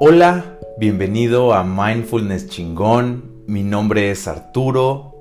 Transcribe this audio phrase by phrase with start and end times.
[0.00, 3.42] Hola, bienvenido a Mindfulness Chingón.
[3.48, 5.12] Mi nombre es Arturo.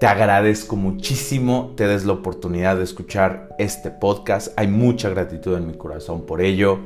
[0.00, 4.58] Te agradezco muchísimo te des la oportunidad de escuchar este podcast.
[4.58, 6.78] Hay mucha gratitud en mi corazón por ello.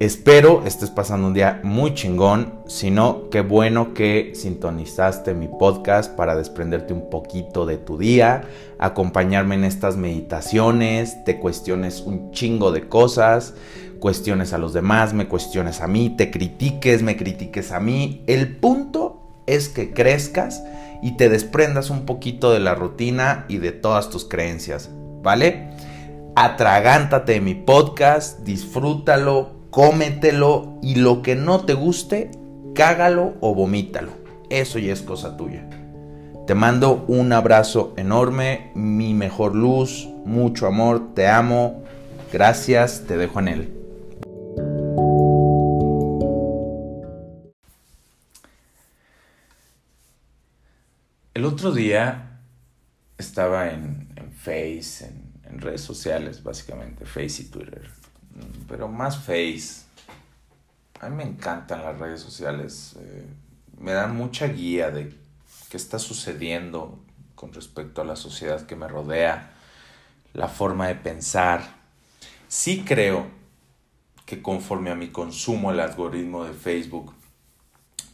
[0.00, 2.54] Espero estés pasando un día muy chingón.
[2.66, 8.44] Si no, qué bueno que sintonizaste mi podcast para desprenderte un poquito de tu día,
[8.78, 13.52] acompañarme en estas meditaciones, te cuestiones un chingo de cosas,
[14.00, 18.24] cuestiones a los demás, me cuestiones a mí, te critiques, me critiques a mí.
[18.26, 20.64] El punto es que crezcas
[21.02, 24.90] y te desprendas un poquito de la rutina y de todas tus creencias,
[25.22, 25.70] ¿vale?
[26.34, 32.30] Atragántate de mi podcast, disfrútalo, cómetelo y lo que no te guste,
[32.74, 34.12] cágalo o vomítalo.
[34.48, 35.68] Eso ya es cosa tuya.
[36.46, 41.82] Te mando un abrazo enorme, mi mejor luz, mucho amor, te amo,
[42.32, 43.79] gracias, te dejo en él.
[51.34, 52.40] El otro día
[53.18, 58.00] estaba en, en Face, en, en redes sociales, básicamente, Face y Twitter
[58.68, 59.82] pero más Face.
[61.00, 62.96] A mí me encantan las redes sociales.
[63.00, 63.26] Eh,
[63.78, 65.14] me dan mucha guía de
[65.68, 67.02] qué está sucediendo
[67.34, 69.52] con respecto a la sociedad que me rodea,
[70.34, 71.80] la forma de pensar.
[72.48, 73.26] Sí creo
[74.26, 77.14] que conforme a mi consumo el algoritmo de Facebook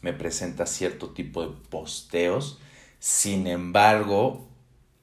[0.00, 2.60] me presenta cierto tipo de posteos.
[2.98, 4.48] Sin embargo,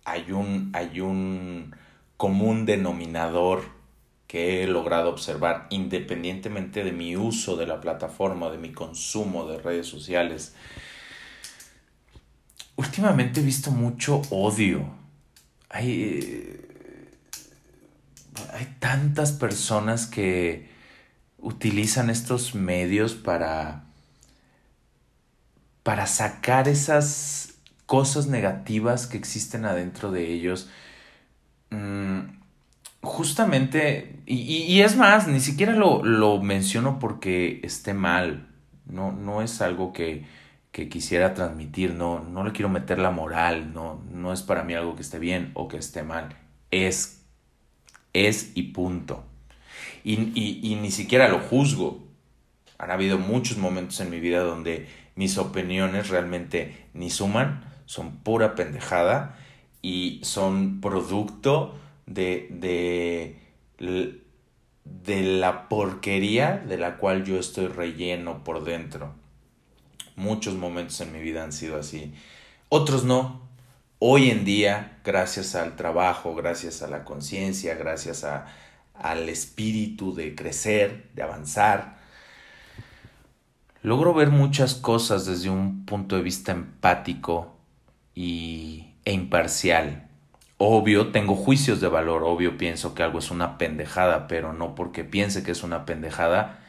[0.06, 1.76] hay un, hay un
[2.18, 3.64] común denominador
[4.28, 9.60] que he logrado observar independientemente de mi uso de la plataforma, de mi consumo de
[9.60, 10.56] redes sociales.
[12.76, 14.90] Últimamente he visto mucho odio.
[15.70, 17.12] Hay, eh,
[18.54, 20.68] hay tantas personas que
[21.38, 23.84] utilizan estos medios para,
[25.84, 27.53] para sacar esas
[27.94, 30.68] cosas negativas que existen adentro de ellos.
[31.70, 32.22] Mm,
[33.04, 38.48] justamente, y, es más, ni siquiera lo, menciono porque esté mal,
[38.88, 40.26] no, no es algo que,
[40.72, 44.74] que, quisiera transmitir, no, no le quiero meter la moral, no, no es para mí
[44.74, 46.36] algo que esté bien o que esté mal,
[46.72, 47.24] es,
[48.14, 49.24] es y punto.
[50.04, 52.02] Y, y, y ni siquiera lo juzgo.
[52.80, 58.56] Han habido muchos momentos en mi vida donde mis opiniones realmente ni suman, son pura
[58.56, 59.38] pendejada
[59.82, 63.40] y son producto de, de,
[64.86, 69.14] de la porquería de la cual yo estoy relleno por dentro.
[70.16, 72.14] Muchos momentos en mi vida han sido así.
[72.70, 73.42] Otros no.
[74.00, 78.48] Hoy en día, gracias al trabajo, gracias a la conciencia, gracias a,
[78.94, 81.98] al espíritu de crecer, de avanzar,
[83.82, 87.53] logro ver muchas cosas desde un punto de vista empático
[88.16, 90.08] y, e imparcial.
[90.58, 95.04] Obvio, tengo juicios de valor, obvio pienso que algo es una pendejada, pero no porque
[95.04, 96.60] piense que es una pendejada,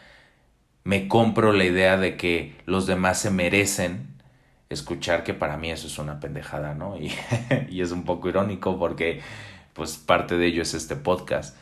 [0.84, 4.08] me compro la idea de que los demás se merecen
[4.68, 6.96] escuchar que para mí eso es una pendejada, ¿no?
[6.98, 7.12] Y,
[7.70, 9.20] y es un poco irónico porque
[9.74, 11.56] pues parte de ello es este podcast.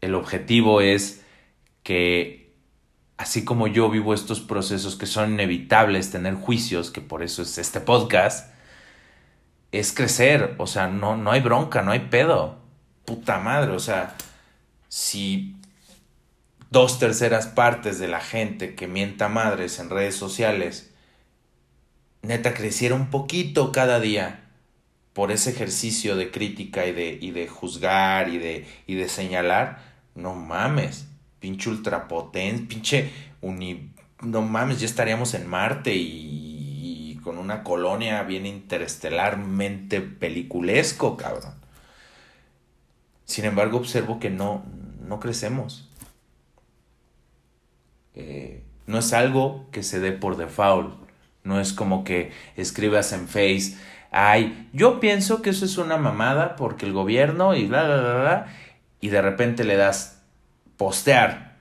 [0.00, 1.24] El objetivo es
[1.82, 2.41] que
[3.22, 7.56] así como yo vivo estos procesos que son inevitables, tener juicios, que por eso es
[7.56, 8.52] este podcast,
[9.70, 12.58] es crecer, o sea, no, no hay bronca, no hay pedo.
[13.04, 14.16] Puta madre, o sea,
[14.88, 15.54] si
[16.70, 20.90] dos terceras partes de la gente que mienta madres en redes sociales,
[22.22, 24.50] neta, creciera un poquito cada día
[25.12, 29.78] por ese ejercicio de crítica y de, y de juzgar y de, y de señalar,
[30.16, 31.06] no mames,
[31.42, 33.10] pinche ultrapotente, pinche
[33.42, 33.90] uni...
[34.22, 41.54] No mames, ya estaríamos en Marte y con una colonia bien interestelarmente peliculesco, cabrón.
[43.24, 44.64] Sin embargo, observo que no,
[45.06, 45.88] no crecemos.
[48.14, 50.94] Eh, no es algo que se dé por default.
[51.42, 53.76] No es como que escribas en Face,
[54.12, 58.14] ay, yo pienso que eso es una mamada porque el gobierno y bla, bla, bla,
[58.14, 58.46] bla,
[59.00, 60.21] y de repente le das
[60.82, 61.58] postear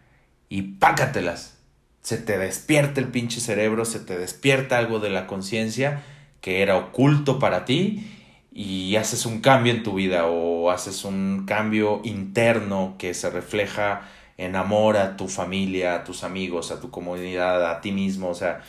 [0.49, 1.55] y pácatelas.
[2.01, 6.01] Se te despierta el pinche cerebro, se te despierta algo de la conciencia
[6.41, 8.17] que era oculto para ti
[8.51, 14.09] y haces un cambio en tu vida o haces un cambio interno que se refleja
[14.37, 18.33] en amor a tu familia, a tus amigos, a tu comunidad, a ti mismo, o
[18.33, 18.63] sea,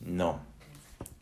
[0.00, 0.40] no,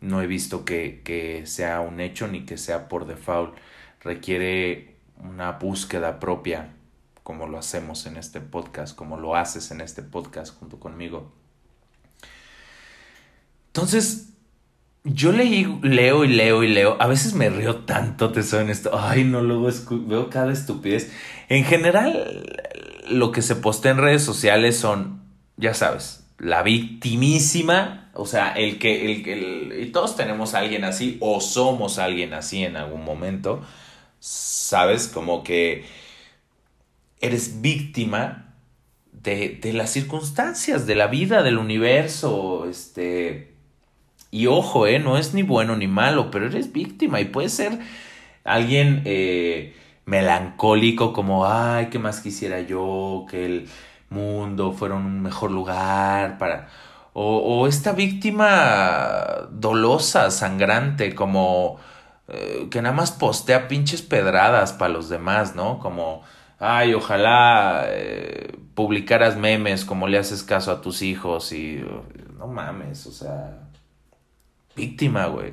[0.00, 3.52] no he visto que, que sea un hecho ni que sea por default,
[4.00, 6.68] requiere una búsqueda propia
[7.22, 11.32] como lo hacemos en este podcast, como lo haces en este podcast junto conmigo.
[13.68, 14.30] Entonces,
[15.04, 16.96] yo leí, leo y leo y leo.
[17.00, 18.98] A veces me río tanto, te soy esto.
[18.98, 19.70] Ay, no, luego
[20.06, 21.12] veo cada estupidez.
[21.48, 22.44] En general,
[23.08, 25.22] lo que se postea en redes sociales son,
[25.56, 28.10] ya sabes, la victimísima.
[28.14, 32.34] O sea, el que, el, el, y todos tenemos a alguien así, o somos alguien
[32.34, 33.62] así en algún momento.
[34.18, 35.84] Sabes, como que
[37.20, 38.54] eres víctima
[39.12, 43.50] de, de las circunstancias, de la vida, del universo, este
[44.30, 47.78] y ojo, eh, no es ni bueno ni malo, pero eres víctima y puede ser
[48.44, 49.74] alguien eh,
[50.06, 53.26] melancólico como, ay, ¿qué más quisiera yo?
[53.28, 53.68] Que el
[54.08, 56.68] mundo fuera un mejor lugar para...
[57.12, 61.78] O, o esta víctima dolosa, sangrante, como
[62.28, 65.80] eh, que nada más postea pinches pedradas para los demás, ¿no?
[65.80, 66.22] Como,
[66.60, 71.84] ay, ojalá eh, publicaras memes como le haces caso a tus hijos y
[72.38, 73.66] no mames, o sea
[74.80, 75.52] víctima, güey.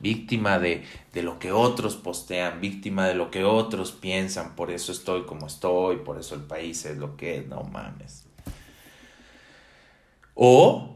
[0.00, 4.92] Víctima de, de lo que otros postean, víctima de lo que otros piensan, por eso
[4.92, 8.24] estoy como estoy, por eso el país es lo que es, no mames.
[10.34, 10.94] O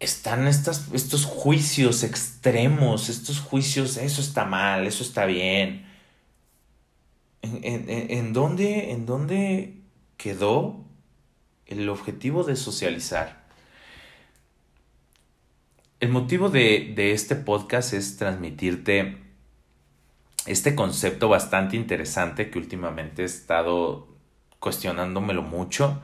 [0.00, 5.85] están estas, estos juicios extremos, estos juicios, eso está mal, eso está bien.
[7.42, 9.80] ¿En, en, en, dónde, ¿En dónde
[10.16, 10.84] quedó
[11.66, 13.46] el objetivo de socializar?
[15.98, 19.16] El motivo de, este podcast es transmitirte
[20.44, 24.06] este concepto bastante interesante que últimamente he estado
[24.60, 26.02] cuestionándomelo mucho,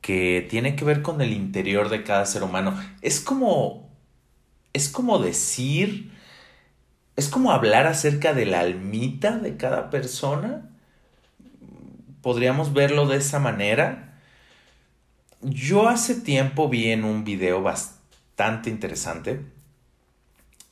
[0.00, 2.80] que tiene que ver con el interior de cada ser humano.
[3.02, 3.90] Es como,
[4.72, 6.12] es como decir,
[7.16, 10.70] es como hablar acerca de la almita de cada persona.
[12.20, 14.20] Podríamos verlo de esa manera.
[15.40, 19.40] Yo hace tiempo vi en un video bastante interesante.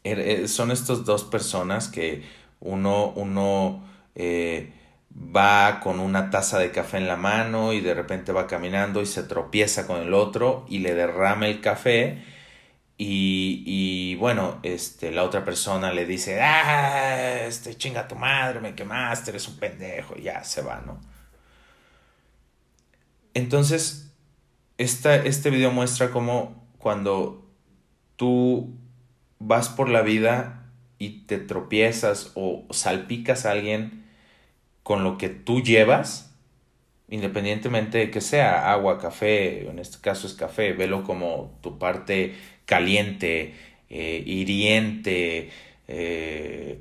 [0.04, 2.22] Er, eh, son estas dos personas que
[2.60, 3.82] uno, uno
[4.14, 4.70] eh,
[5.14, 9.06] va con una taza de café en la mano y de repente va caminando y
[9.06, 12.33] se tropieza con el otro y le derrama el café.
[12.96, 18.74] Y, y, bueno, este, la otra persona le dice, ah, este chinga tu madre, me
[18.74, 21.00] quemaste, eres un pendejo, y ya se va, ¿no?
[23.34, 24.12] Entonces,
[24.78, 27.44] esta, este video muestra cómo cuando
[28.16, 28.76] tú
[29.40, 34.04] vas por la vida y te tropiezas o salpicas a alguien
[34.84, 36.33] con lo que tú llevas,
[37.08, 42.34] independientemente de que sea agua, café, en este caso es café, velo como tu parte
[42.66, 43.54] caliente,
[43.90, 45.50] eh, hiriente,
[45.88, 46.80] eh,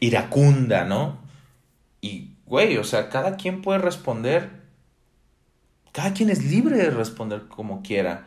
[0.00, 1.18] iracunda, ¿no?
[2.00, 4.50] Y, güey, o sea, cada quien puede responder,
[5.92, 8.26] cada quien es libre de responder como quiera.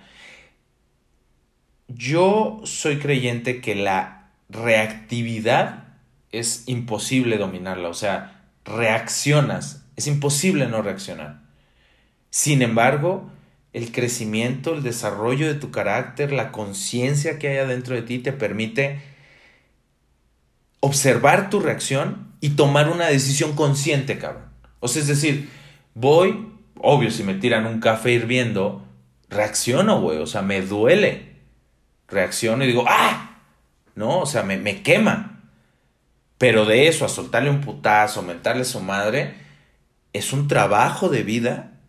[1.88, 5.86] Yo soy creyente que la reactividad
[6.32, 11.42] es imposible dominarla, o sea, reaccionas, es imposible no reaccionar.
[12.30, 13.30] Sin embargo,
[13.74, 18.34] el crecimiento, el desarrollo de tu carácter, la conciencia que hay adentro de ti te
[18.34, 19.02] permite
[20.80, 24.46] observar tu reacción y tomar una decisión consciente, cabrón.
[24.80, 25.50] O sea, es decir,
[25.94, 28.86] voy, obvio, si me tiran un café hirviendo,
[29.30, 31.32] reacciono, güey, o sea, me duele
[32.08, 33.40] reacciono y digo, ¡ah!
[33.96, 34.20] ¿No?
[34.20, 35.42] O sea, me, me quema.
[36.38, 39.36] Pero de eso, a soltarle un putazo, mentarle a su madre,
[40.14, 41.80] es un trabajo de vida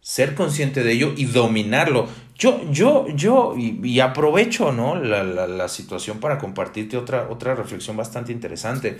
[0.00, 2.08] ser consciente de ello y dominarlo.
[2.36, 4.96] Yo, yo, yo, y, aprovecho, ¿no?
[4.96, 8.98] La, la, la, situación para compartirte otra, otra reflexión bastante interesante.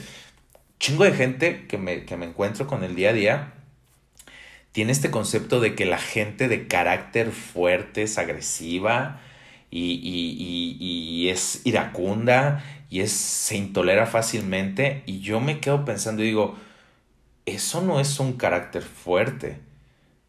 [0.79, 3.55] Chingo de gente que me, que me encuentro con el día a día
[4.73, 9.21] tiene este concepto de que la gente de carácter fuerte es agresiva,
[9.75, 16.57] y, es iracunda y es, se intolera fácilmente y yo me quedo pensando y digo,
[17.47, 19.61] eso no es un carácter fuerte,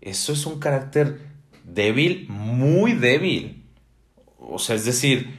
[0.01, 1.19] eso es un carácter
[1.63, 3.63] débil, muy débil.
[4.37, 5.37] O sea, es decir,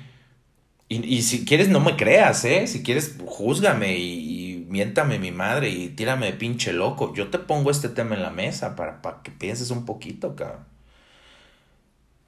[0.88, 2.66] y, si quieres no me creas, ¿eh?
[2.66, 7.12] Si quieres, júzgame y, y, miéntame mi madre y tírame de pinche loco.
[7.14, 10.64] Yo te pongo este tema en la mesa para, para que pienses un poquito, cabrón.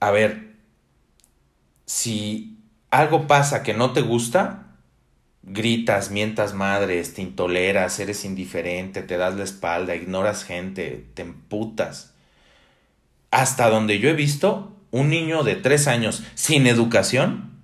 [0.01, 0.55] A ver,
[1.87, 2.59] si
[2.91, 4.68] algo pasa que no te gusta,
[5.43, 12.15] gritas, mientas madres, te intoleras, eres indiferente, te das la espalda, ignoras gente, te emputas.
[13.31, 17.61] Hasta donde yo he visto, un niño de tres años sin educación,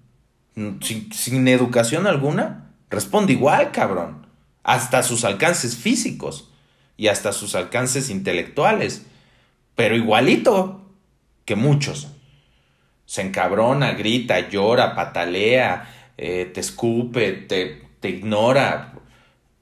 [0.54, 4.26] sin, sin educación alguna, responde igual, cabrón,
[4.62, 6.50] hasta sus alcances físicos.
[6.96, 9.04] y hasta sus alcances intelectuales,
[9.74, 10.92] pero igualito
[11.44, 12.06] que muchos.
[13.04, 18.92] Se encabrona, grita, llora, patalea, eh, te escupe, te, te ignora.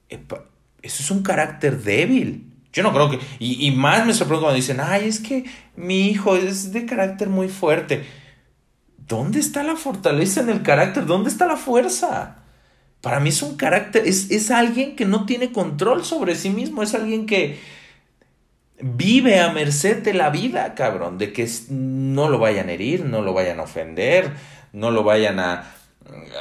[0.09, 2.47] Eso es un carácter débil.
[2.73, 3.19] Yo no creo que...
[3.39, 5.45] Y, y más me sorprende cuando dicen, ay, es que
[5.77, 8.05] mi hijo es de carácter muy fuerte.
[8.97, 11.07] ¿Dónde está la fortaleza en el carácter?
[11.07, 12.43] ¿Dónde está la fuerza?
[13.03, 16.85] Para mí es un carácter, es, es alguien que no tiene control sobre sí mismo,
[16.85, 17.59] es alguien que
[18.81, 23.21] vive a merced de la vida, cabrón, de que no lo vayan a herir, no
[23.21, 24.33] lo vayan a ofender,
[24.73, 25.75] no lo vayan a,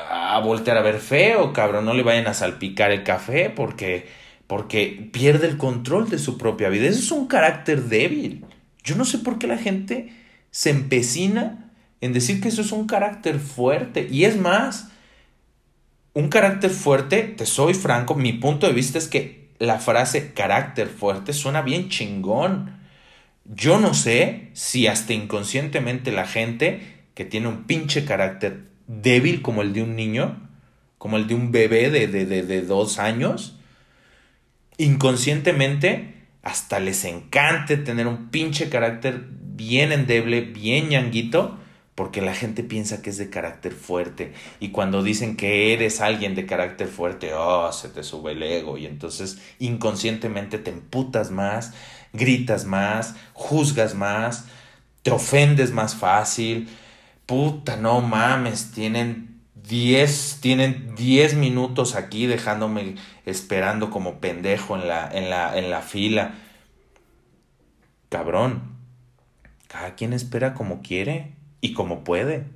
[0.10, 4.08] a voltear a ver feo, cabrón, no le vayan a salpicar el café porque,
[4.48, 6.88] porque pierde el control de su propia vida.
[6.88, 8.46] Eso es un carácter débil.
[8.84, 10.14] Yo no sé por qué la gente
[10.50, 14.08] se empecina en decir que eso es un carácter fuerte.
[14.10, 14.90] Y es más,
[16.14, 20.88] un carácter fuerte, te soy franco, mi punto de vista es que la frase carácter
[20.88, 22.80] fuerte suena bien chingón.
[23.46, 28.71] Yo no sé si hasta inconscientemente la gente que tiene un pinche carácter
[29.02, 30.50] débil como el de un niño,
[30.98, 33.58] como el de un bebé de, de, de, de dos años,
[34.78, 41.58] inconscientemente hasta les encante tener un pinche carácter bien endeble, bien ñanguito,
[41.96, 46.36] porque la gente piensa que es de carácter fuerte y cuando dicen que eres alguien
[46.36, 51.74] de carácter fuerte, oh, se te sube el ego y entonces inconscientemente te emputas más,
[52.14, 54.46] gritas más, juzgas más,
[55.04, 56.70] te ofendes más fácil.
[57.32, 62.96] Puta, no mames, tienen 10 tienen 10 minutos aquí dejándome
[63.26, 66.34] esperando como pendejo en la en la en la fila.
[68.10, 68.76] Cabrón.
[69.70, 72.48] Cada quien espera como quiere y como puede.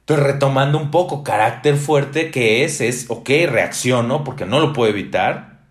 [0.00, 4.90] Entonces, retomando un poco, carácter fuerte que es, es, ok, reacciono porque no lo puedo
[4.90, 5.66] evitar,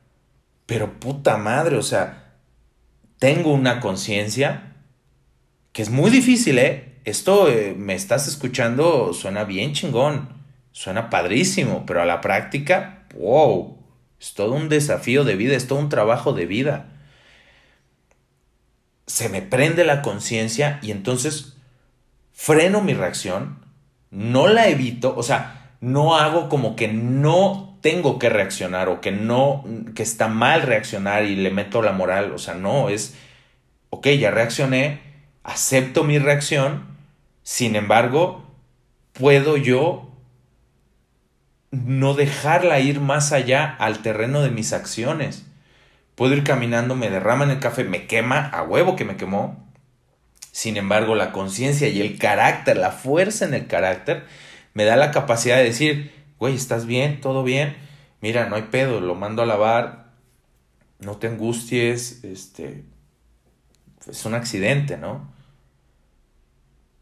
[0.67, 2.36] pero puta madre, o sea,
[3.17, 4.75] tengo una conciencia
[5.71, 6.90] que es muy difícil, ¿eh?
[7.03, 10.29] Esto eh, me estás escuchando, suena bien chingón,
[10.72, 13.77] suena padrísimo, pero a la práctica, wow,
[14.20, 16.89] es todo un desafío de vida, es todo un trabajo de vida.
[19.08, 21.58] Se me prende la conciencia y entonces
[22.31, 23.65] freno mi reacción,
[24.12, 29.12] no la evito, o sea, no hago como que no tengo que reaccionar o que
[29.12, 29.65] no,
[29.96, 33.15] que está mal reaccionar y le meto la moral, o sea, no, es,
[33.89, 35.01] ok, ya reaccioné,
[35.43, 36.90] acepto mi reacción,
[37.51, 38.46] sin embargo,
[39.12, 40.10] puedo yo
[41.72, 45.46] no dejarla ir más allá al terreno de mis acciones.
[46.15, 49.70] Puedo ir caminando, me derrama en el café, me quema, a huevo que me quemó,
[50.53, 54.24] sin embargo, la conciencia y el carácter, la fuerza en el carácter,
[54.74, 57.20] me da la capacidad de decir, güey, ¿estás bien?
[57.20, 57.75] ¿Todo bien?
[58.22, 60.13] Mira, no hay pedo, lo mando a lavar,
[61.00, 62.86] no te angusties, este,
[64.10, 65.40] es un accidente, ¿no?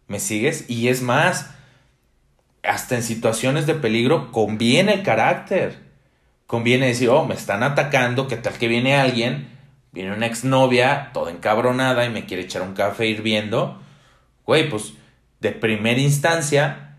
[0.09, 0.69] ¿Me sigues?
[0.69, 1.51] Y es más,
[2.63, 5.77] hasta en situaciones de peligro conviene el carácter.
[6.47, 9.57] Conviene decir, oh, me están atacando, ¿qué tal que viene alguien?
[9.91, 13.81] viene una exnovia toda encabronada y me quiere echar un café hirviendo,
[14.45, 14.93] güey, pues
[15.39, 16.97] de primera instancia,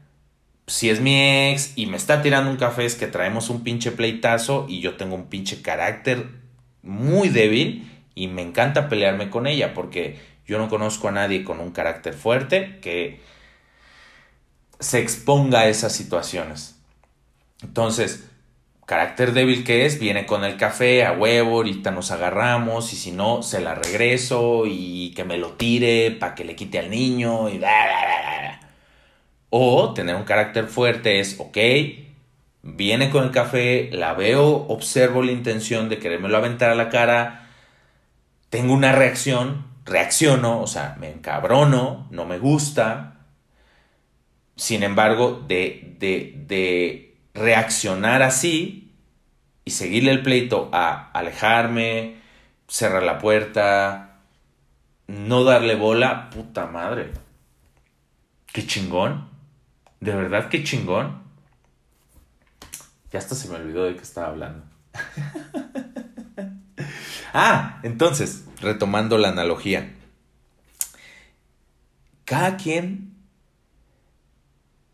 [0.67, 3.90] si es mi ex y me está tirando un café es que traemos un pinche
[3.90, 6.29] pleitazo y yo tengo un pinche carácter
[6.83, 11.61] muy débil y me encanta pelearme con ella porque yo no conozco a nadie con
[11.61, 13.20] un carácter fuerte que
[14.78, 16.76] se exponga a esas situaciones.
[17.62, 18.30] Entonces,
[18.90, 23.12] carácter débil que es, viene con el café a huevo, ahorita nos agarramos y si
[23.12, 27.49] no, se la regreso y que me lo tire para que le quite al niño
[27.49, 27.61] y
[29.50, 31.56] O tener un carácter fuerte es, ok,
[32.62, 37.49] viene con el café, la veo, observo la intención de querérmelo aventar a la cara,
[38.49, 43.16] tengo una reacción, reacciono, o sea, me encabrono, no me gusta.
[44.56, 48.94] Sin embargo, de, de, de reaccionar así
[49.64, 52.16] y seguirle el pleito a alejarme,
[52.68, 54.20] cerrar la puerta,
[55.09, 57.12] no darle bola, puta madre.
[58.52, 59.28] Qué chingón.
[59.99, 61.23] De verdad, qué chingón.
[63.12, 64.64] Ya hasta se me olvidó de qué estaba hablando.
[67.32, 69.94] ah, entonces, retomando la analogía.
[72.25, 73.14] Cada quien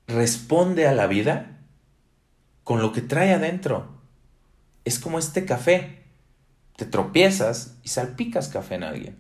[0.07, 1.59] responde a la vida
[2.65, 3.89] con lo que trae adentro.
[4.85, 6.05] Es como este café.
[6.77, 9.19] Te tropiezas y salpicas café en alguien.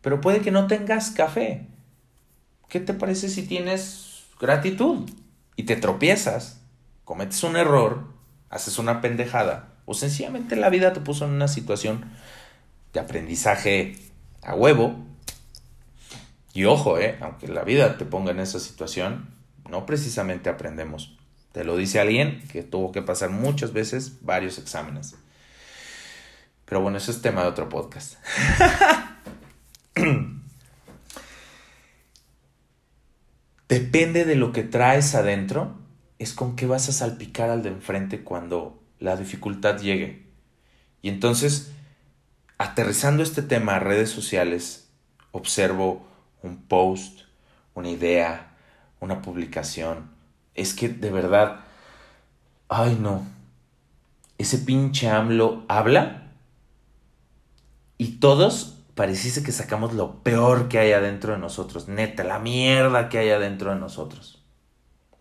[0.00, 1.66] Pero puede que no tengas café.
[2.68, 5.10] ¿Qué te parece si tienes gratitud
[5.56, 6.62] y te tropiezas,
[7.04, 8.06] cometes un error,
[8.48, 12.10] haces una pendejada O sencillamente la vida te puso en una situación
[12.92, 13.96] de aprendizaje
[14.42, 15.04] a huevo.
[16.52, 19.30] Y ojo, eh, aunque la vida te ponga en esa situación,
[19.68, 21.16] no precisamente aprendemos.
[21.52, 25.14] Te lo dice alguien que tuvo que pasar muchas veces varios exámenes.
[26.64, 28.14] Pero bueno, eso es tema de otro podcast.
[33.68, 35.78] Depende de lo que traes adentro,
[36.18, 40.26] es con qué vas a salpicar al de enfrente cuando la dificultad llegue.
[41.02, 41.72] Y entonces,
[42.60, 44.90] aterrizando este tema a redes sociales,
[45.32, 46.06] observo
[46.42, 47.20] un post,
[47.72, 48.54] una idea,
[49.00, 50.10] una publicación.
[50.54, 51.60] Es que de verdad,
[52.68, 53.26] ay no,
[54.36, 56.32] ese pinche AMLO habla
[57.96, 61.88] y todos pareciese que sacamos lo peor que hay adentro de nosotros.
[61.88, 64.44] Neta, la mierda que hay adentro de nosotros.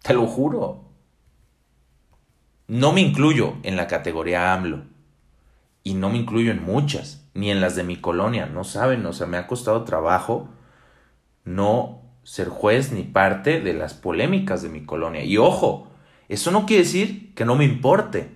[0.01, 0.83] Te lo juro.
[2.67, 4.98] No me incluyo en la categoría AMLO.
[5.89, 8.45] Y no me incluyo en muchas, ni en las de mi colonia.
[8.45, 10.47] No saben, o sea, me ha costado trabajo
[11.45, 15.23] no ser juez ni parte de las polémicas de mi colonia.
[15.23, 15.87] Y ojo,
[16.27, 18.29] eso no quiere decir que no me importe.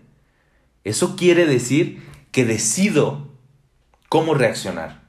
[0.84, 3.28] Eso quiere decir que decido
[4.10, 5.04] cómo reaccionar.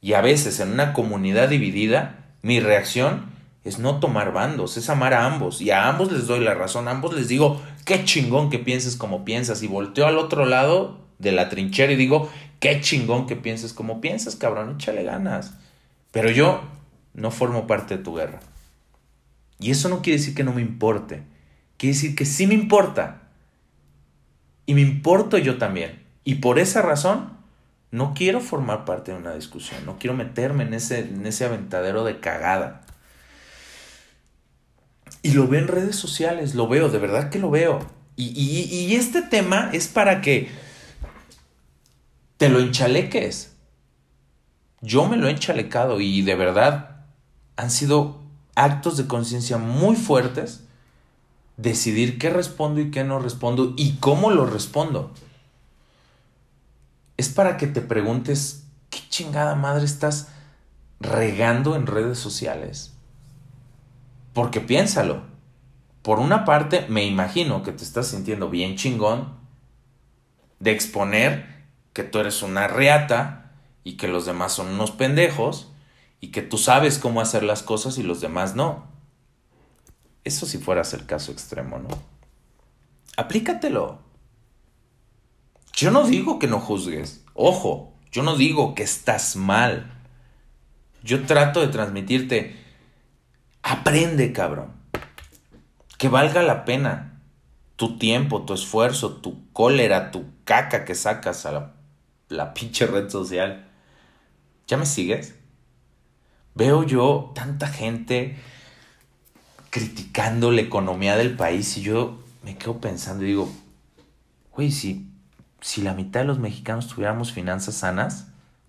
[0.00, 3.32] Y a veces en una comunidad dividida, mi reacción
[3.64, 5.60] es no tomar bandos, es amar a ambos.
[5.60, 8.94] Y a ambos les doy la razón, a ambos les digo, qué chingón que pienses
[8.94, 9.64] como piensas.
[9.64, 14.00] Y volteo al otro lado de la trinchera y digo, qué chingón que pienses como
[14.00, 15.54] piensas, cabrón, échale ganas.
[16.12, 16.62] Pero yo
[17.12, 18.40] no formo parte de tu guerra.
[19.58, 21.22] Y eso no quiere decir que no me importe.
[21.76, 23.22] Quiere decir que sí me importa.
[24.66, 26.02] Y me importo yo también.
[26.22, 27.36] Y por esa razón
[27.90, 32.02] no quiero formar parte de una discusión, no quiero meterme en ese, en ese aventadero
[32.02, 32.80] de cagada.
[35.22, 37.86] Y lo veo en redes sociales, lo veo, de verdad que lo veo.
[38.16, 40.48] Y, y este tema es para que
[42.44, 43.56] te lo enchaleques.
[44.82, 47.06] Yo me lo he enchalecado y de verdad
[47.56, 48.20] han sido
[48.54, 50.62] actos de conciencia muy fuertes
[51.56, 55.10] decidir qué respondo y qué no respondo y cómo lo respondo
[57.16, 60.28] es para que te preguntes, ¿qué chingada madre estás
[61.00, 62.92] regando en redes sociales?
[64.34, 65.22] Porque piénsalo.
[66.02, 69.32] Por una parte, me imagino que te estás sintiendo bien chingón
[70.60, 71.53] de exponer
[71.94, 73.52] que tú eres una reata
[73.84, 75.72] y que los demás son unos pendejos
[76.20, 78.86] y que tú sabes cómo hacer las cosas y los demás no.
[80.24, 81.88] Eso si fueras el caso extremo, ¿no?
[83.16, 84.00] Aplícatelo.
[85.72, 87.24] Yo no digo que no juzgues.
[87.34, 89.92] Ojo, yo no digo que estás mal.
[91.02, 92.56] Yo trato de transmitirte,
[93.62, 94.72] aprende, cabrón.
[95.98, 97.20] Que valga la pena
[97.76, 101.73] tu tiempo, tu esfuerzo, tu cólera, tu caca que sacas a la,
[102.36, 103.68] la pinche red social.
[104.66, 105.34] ¿Ya me sigues?
[106.54, 108.36] Veo yo tanta gente
[109.70, 113.52] criticando la economía del país y yo me quedo pensando y digo,
[114.52, 115.10] güey, si
[115.64, 118.26] si la mitad de los mexicanos tuviéramos finanzas sanas,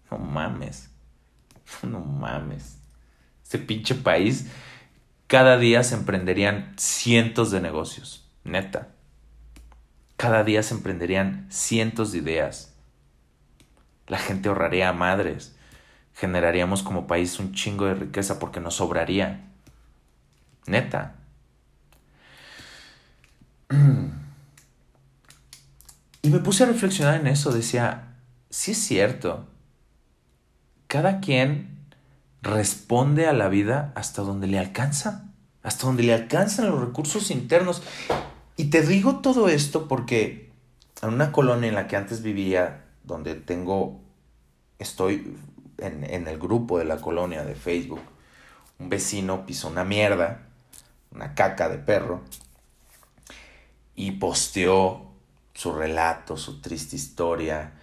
[0.09, 0.89] no mames,
[1.83, 2.77] no mames.
[3.43, 4.47] Este pinche país,
[5.27, 8.93] cada día se emprenderían cientos de negocios, neta.
[10.15, 12.73] Cada día se emprenderían cientos de ideas.
[14.07, 15.55] La gente ahorraría a madres.
[16.13, 19.41] Generaríamos como país un chingo de riqueza porque nos sobraría.
[20.67, 21.15] Neta.
[26.21, 28.15] Y me puse a reflexionar en eso, decía,
[28.49, 29.45] sí es cierto,
[30.87, 31.77] cada quien
[32.41, 35.25] responde a la vida hasta donde le alcanza,
[35.61, 37.83] hasta donde le alcanzan los recursos internos.
[38.57, 40.51] Y te digo todo esto porque
[41.01, 43.99] en una colonia en la que antes vivía, donde tengo,
[44.79, 45.37] estoy
[45.77, 48.01] en, en el grupo de la colonia de Facebook,
[48.79, 50.47] un vecino pisó una mierda,
[51.11, 52.21] una caca de perro,
[53.95, 55.05] y posteó
[55.53, 57.73] su relato, su triste historia.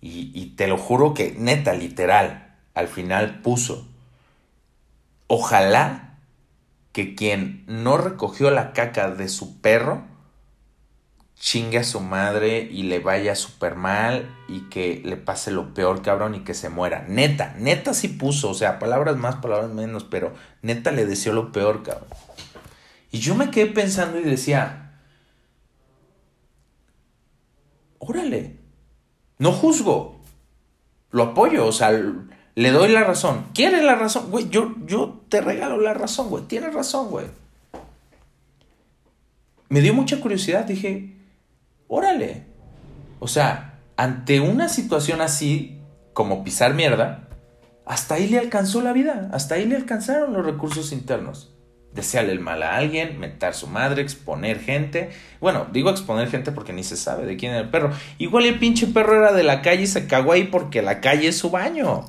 [0.00, 3.88] Y, te lo juro que, neta, literal, al final puso,
[5.26, 6.18] ojalá
[6.92, 10.04] que quien no recogió la caca de su perro,
[11.38, 16.02] chingue a su madre y le vaya súper mal y que le pase lo peor,
[16.02, 17.04] cabrón, y que se muera.
[17.08, 21.52] Neta, neta sí puso, o sea, palabras más, palabras menos, pero neta le deseó lo
[21.52, 22.08] peor, cabrón.
[23.12, 24.98] Y yo me quedé pensando y decía,
[27.98, 28.56] órale,
[29.38, 30.20] no juzgo,
[31.10, 33.46] lo apoyo, o sea, le doy la razón.
[33.54, 34.30] ¿Quieres la razón?
[34.30, 37.26] Güey, yo, yo te regalo la razón, güey, tienes razón, güey.
[39.68, 41.15] Me dio mucha curiosidad, dije,
[41.88, 42.44] órale,
[43.18, 45.80] O sea, ante una situación así,
[46.12, 47.28] como pisar mierda,
[47.86, 51.52] hasta ahí le alcanzó la vida, hasta ahí le alcanzaron los recursos internos.
[51.92, 55.10] Desearle el mal a alguien, meter su madre, exponer gente.
[55.40, 57.90] Bueno, digo exponer gente porque ni se sabe de quién era el perro.
[58.18, 61.28] Igual el pinche perro era de la calle y se cagó ahí porque la calle
[61.28, 62.04] es su baño.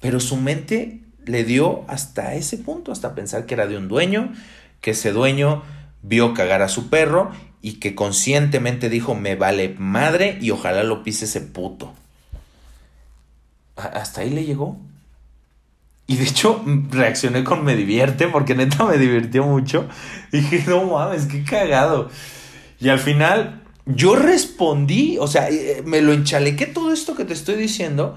[0.00, 4.32] Pero su mente le dio hasta ese punto, hasta pensar que era de un dueño,
[4.80, 5.62] que ese dueño
[6.04, 11.02] vio cagar a su perro y que conscientemente dijo me vale madre y ojalá lo
[11.02, 11.92] pise ese puto.
[13.76, 14.78] Hasta ahí le llegó.
[16.06, 19.88] Y de hecho reaccioné con me divierte porque neta me divirtió mucho.
[20.32, 22.10] Dije, no mames, qué cagado.
[22.78, 27.32] Y al final yo respondí, o sea, eh, me lo enchalequé todo esto que te
[27.32, 28.16] estoy diciendo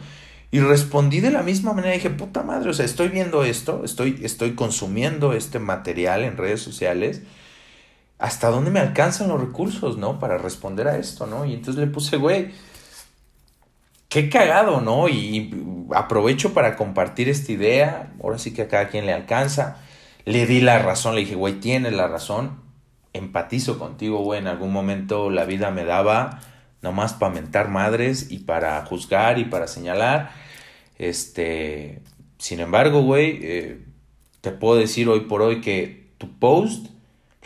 [0.52, 1.93] y respondí de la misma manera.
[1.93, 6.62] Dije, puta madre, o sea, estoy viendo esto, estoy, estoy consumiendo este material en redes
[6.62, 7.21] sociales.
[8.19, 10.19] ¿Hasta dónde me alcanzan los recursos, no?
[10.19, 11.45] Para responder a esto, ¿no?
[11.45, 12.51] Y entonces le puse, güey,
[14.10, 15.08] qué cagado, ¿no?
[15.08, 15.53] Y
[15.93, 18.13] aprovecho para compartir esta idea.
[18.23, 19.77] Ahora sí que a cada quien le alcanza.
[20.25, 22.62] Le di la razón, le dije, güey, tienes la razón.
[23.13, 24.39] Empatizo contigo, güey.
[24.39, 26.41] En algún momento la vida me daba
[26.82, 30.32] nomás para mentar madres y para juzgar y para señalar.
[30.97, 32.01] Este,
[32.39, 33.86] sin embargo, güey, eh,
[34.41, 36.88] te puedo decir hoy por hoy que tu post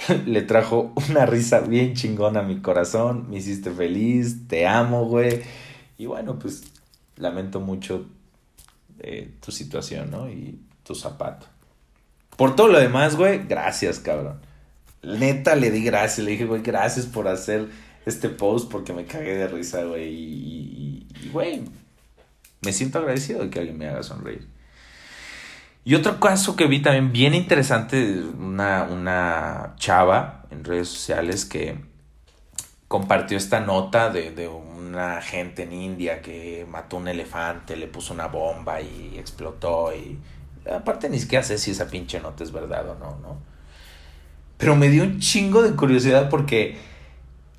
[0.25, 5.41] le trajo una risa bien chingona a mi corazón, me hiciste feliz, te amo, güey.
[5.97, 6.63] Y bueno, pues
[7.17, 8.07] lamento mucho
[8.99, 10.29] eh, tu situación, ¿no?
[10.29, 11.47] Y tu zapato.
[12.37, 14.39] Por todo lo demás, güey, gracias, cabrón.
[15.03, 17.69] Neta le di gracias, le dije, güey, gracias por hacer
[18.05, 20.09] este post porque me cagué de risa, güey.
[20.09, 21.63] Y, güey,
[22.61, 24.47] me siento agradecido de que alguien me haga sonreír.
[25.83, 31.75] Y otro caso que vi también bien interesante, una, una chava en redes sociales que
[32.87, 38.13] compartió esta nota de, de una gente en India que mató un elefante, le puso
[38.13, 40.19] una bomba y explotó y
[40.69, 43.37] aparte ni siquiera sé si esa pinche nota es verdad o no, ¿no?
[44.57, 46.77] Pero me dio un chingo de curiosidad porque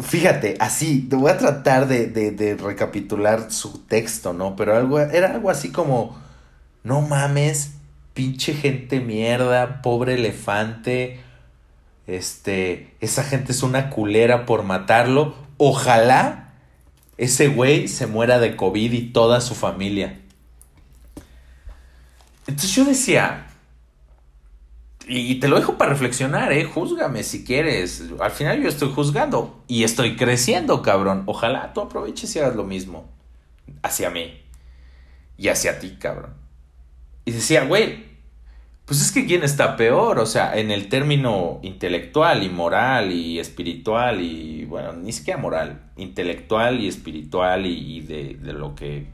[0.02, 4.56] Fíjate, así, te voy a tratar de, de, recapitular su texto, ¿no?
[4.56, 6.18] Pero algo, era algo así como,
[6.82, 7.74] no mames,
[8.14, 11.20] pinche gente mierda, pobre elefante,
[12.06, 16.54] este, esa gente es una culera por matarlo, ojalá
[17.16, 20.20] ese güey se muera de COVID y toda su familia.
[22.46, 23.46] Entonces yo decía,
[25.06, 26.64] y te lo dejo para reflexionar, ¿eh?
[26.64, 28.04] Júzgame si quieres.
[28.20, 31.24] Al final yo estoy juzgando y estoy creciendo, cabrón.
[31.26, 33.08] Ojalá tú aproveches y hagas lo mismo
[33.82, 34.42] hacia mí
[35.36, 36.41] y hacia ti, cabrón.
[37.24, 38.04] Y decía, güey,
[38.84, 43.38] pues es que quién está peor, o sea, en el término intelectual y moral y
[43.38, 49.06] espiritual y, bueno, ni siquiera moral, intelectual y espiritual y, de, lo que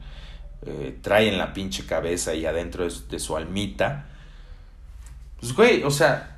[0.65, 4.07] eh, trae en la pinche cabeza y adentro de su almita
[5.39, 6.37] pues, güey, o sea,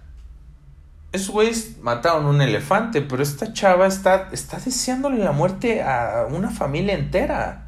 [1.11, 6.51] esos güeyes mataron un elefante, pero esta chava está, está deseándole la muerte a una
[6.51, 7.67] familia entera.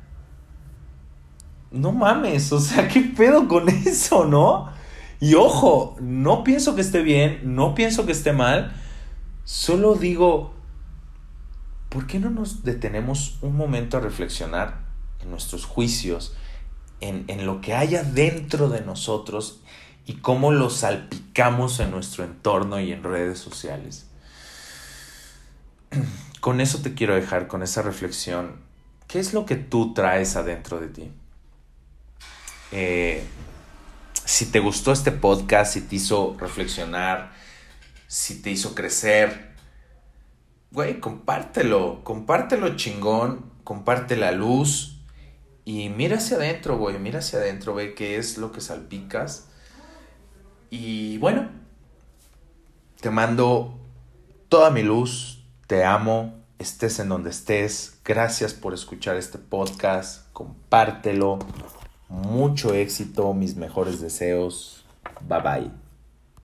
[1.74, 4.72] No mames, o sea, ¿qué pedo con eso, no?
[5.20, 8.74] Y ojo, no pienso que esté bien, no pienso que esté mal,
[9.44, 10.54] solo digo,
[11.90, 14.86] ¿por qué no nos detenemos un momento a reflexionar
[15.22, 16.36] en nuestros juicios,
[17.02, 19.62] en, en lo que haya dentro de nosotros
[20.06, 24.08] y cómo lo salpicamos en nuestro entorno y en redes sociales.
[26.40, 28.58] Con eso te quiero dejar, con esa reflexión.
[29.08, 31.12] ¿Qué es lo que tú traes adentro de ti?
[32.76, 33.24] Eh,
[34.26, 37.32] si te gustó este podcast, si te hizo reflexionar,
[38.08, 39.54] si te hizo crecer,
[40.72, 45.00] güey, compártelo, compártelo chingón, comparte la luz
[45.66, 49.50] y mira hacia adentro, güey, mira hacia adentro, ve qué es lo que salpicas
[50.72, 51.50] y bueno,
[53.00, 53.80] te mando
[54.50, 58.00] toda mi luz, te amo, estés en donde estés.
[58.04, 61.38] Gracias por escuchar este podcast, compártelo.
[62.14, 64.86] Mucho éxito, mis mejores deseos.
[65.28, 65.83] Bye bye.